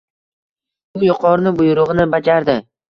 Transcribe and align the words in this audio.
U 1.01 1.03
yuqorini 1.11 1.55
buyrug‘ini 1.61 2.11
bajardi. 2.17 2.63